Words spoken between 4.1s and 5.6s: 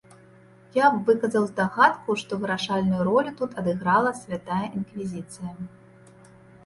святая інквізіцыя.